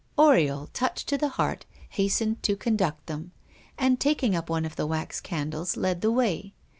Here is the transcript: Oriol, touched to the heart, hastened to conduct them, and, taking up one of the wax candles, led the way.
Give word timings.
Oriol, 0.17 0.67
touched 0.73 1.07
to 1.09 1.15
the 1.19 1.29
heart, 1.37 1.67
hastened 1.89 2.41
to 2.41 2.55
conduct 2.55 3.05
them, 3.05 3.33
and, 3.77 3.99
taking 3.99 4.35
up 4.35 4.49
one 4.49 4.65
of 4.65 4.75
the 4.75 4.87
wax 4.87 5.21
candles, 5.21 5.77
led 5.77 6.01
the 6.01 6.09
way. 6.09 6.53